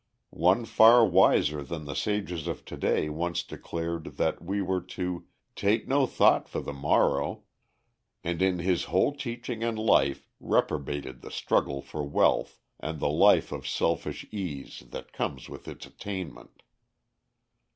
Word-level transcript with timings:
One 0.33 0.65
far 0.65 1.05
wiser 1.05 1.61
than 1.61 1.85
the 1.85 1.93
sages 1.93 2.47
of 2.47 2.65
to 2.65 2.75
day 2.75 3.07
once 3.07 3.43
declared 3.43 4.17
that 4.17 4.41
we 4.43 4.59
were 4.59 4.81
to 4.97 5.27
"take 5.55 5.87
no 5.87 6.07
thought 6.07 6.49
for 6.49 6.59
the 6.59 6.73
morrow," 6.73 7.43
and 8.23 8.41
in 8.41 8.57
His 8.57 8.85
whole 8.85 9.13
teaching 9.15 9.63
and 9.63 9.77
life 9.77 10.27
reprobated 10.39 11.21
the 11.21 11.29
struggle 11.29 11.83
for 11.83 12.01
wealth, 12.03 12.59
and 12.79 12.99
the 12.99 13.09
life 13.11 13.51
of 13.51 13.67
selfish 13.67 14.25
ease 14.31 14.81
that 14.87 15.13
comes 15.13 15.47
with 15.47 15.67
its 15.67 15.85
attainment. 15.85 16.63